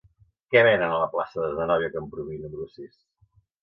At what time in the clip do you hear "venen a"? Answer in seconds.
0.67-1.03